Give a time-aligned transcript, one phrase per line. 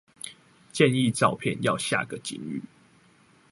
[0.73, 2.61] 建議照片要下個警語